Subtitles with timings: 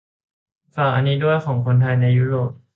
[0.75, 2.51] ฝากอันนี้ด้วย ของคนไทยในยุโรป